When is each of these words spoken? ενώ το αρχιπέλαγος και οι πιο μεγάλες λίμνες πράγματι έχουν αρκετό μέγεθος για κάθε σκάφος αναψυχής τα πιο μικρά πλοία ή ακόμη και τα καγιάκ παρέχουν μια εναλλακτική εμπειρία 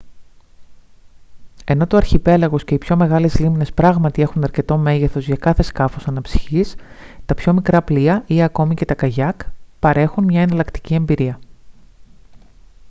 ενώ 1.65 1.87
το 1.87 1.97
αρχιπέλαγος 1.97 2.63
και 2.63 2.73
οι 2.73 2.77
πιο 2.77 2.95
μεγάλες 2.95 3.39
λίμνες 3.39 3.71
πράγματι 3.73 4.21
έχουν 4.21 4.43
αρκετό 4.43 4.77
μέγεθος 4.77 5.25
για 5.25 5.35
κάθε 5.35 5.63
σκάφος 5.63 6.07
αναψυχής 6.07 6.75
τα 7.25 7.33
πιο 7.35 7.53
μικρά 7.53 7.81
πλοία 7.81 8.23
ή 8.27 8.41
ακόμη 8.41 8.75
και 8.75 8.85
τα 8.85 8.93
καγιάκ 8.95 9.41
παρέχουν 9.79 10.23
μια 10.23 10.41
εναλλακτική 10.41 10.93
εμπειρία 10.93 11.39